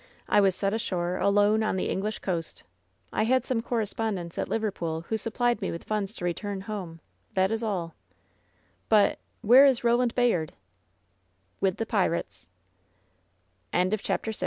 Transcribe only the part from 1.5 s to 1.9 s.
on the